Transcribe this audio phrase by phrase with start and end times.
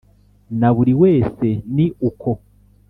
[0.59, 2.29] na buri wese ni uko.